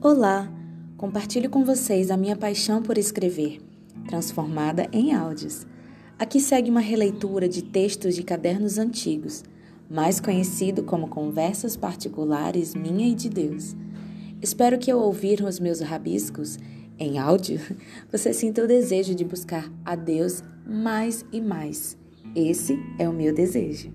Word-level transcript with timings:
Olá! 0.00 0.48
Compartilho 0.96 1.50
com 1.50 1.64
vocês 1.64 2.08
a 2.12 2.16
minha 2.16 2.36
paixão 2.36 2.80
por 2.80 2.96
escrever, 2.96 3.58
transformada 4.06 4.88
em 4.92 5.12
áudios. 5.12 5.66
Aqui 6.16 6.38
segue 6.38 6.70
uma 6.70 6.78
releitura 6.78 7.48
de 7.48 7.64
textos 7.64 8.14
de 8.14 8.22
cadernos 8.22 8.78
antigos, 8.78 9.42
mais 9.90 10.20
conhecido 10.20 10.84
como 10.84 11.08
Conversas 11.08 11.76
Particulares 11.76 12.76
Minha 12.76 13.08
e 13.08 13.14
de 13.14 13.28
Deus. 13.28 13.74
Espero 14.40 14.78
que 14.78 14.88
ao 14.88 15.00
ouvir 15.00 15.42
os 15.42 15.58
meus 15.58 15.80
rabiscos 15.80 16.60
em 16.96 17.18
áudio, 17.18 17.60
você 18.08 18.32
sinta 18.32 18.62
o 18.62 18.68
desejo 18.68 19.16
de 19.16 19.24
buscar 19.24 19.68
a 19.84 19.96
Deus 19.96 20.44
mais 20.64 21.24
e 21.32 21.40
mais. 21.40 21.98
Esse 22.36 22.78
é 23.00 23.08
o 23.08 23.12
meu 23.12 23.34
desejo. 23.34 23.92